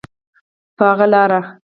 په 0.77 0.83
هغه 0.89 1.05
لاره. 1.13 1.39